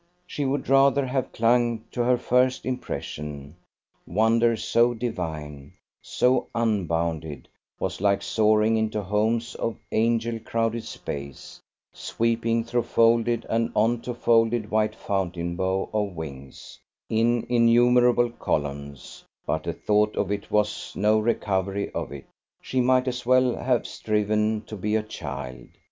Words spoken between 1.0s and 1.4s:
have